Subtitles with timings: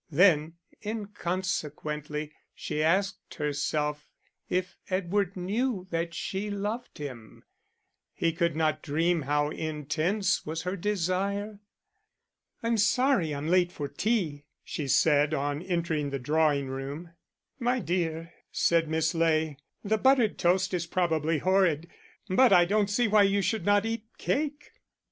[0.09, 4.09] Then, inconsequently, she asked herself
[4.49, 7.43] if Edward knew that she loved him;
[8.15, 11.59] he could not dream how intense was her desire.
[12.63, 17.11] "I'm sorry I'm late for tea," she said, on entering the drawing room.
[17.59, 21.87] "My dear," said Miss Ley, "the buttered toast is probably horrid,
[22.27, 24.71] but I don't see why you should not eat cake."